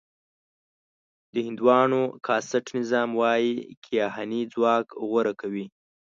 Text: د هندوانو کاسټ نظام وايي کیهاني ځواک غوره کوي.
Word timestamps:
د 1.33 1.35
هندوانو 1.47 2.01
کاسټ 2.25 2.65
نظام 2.77 3.09
وايي 3.21 3.53
کیهاني 3.83 4.41
ځواک 4.53 4.87
غوره 5.09 5.33
کوي. 5.41 5.65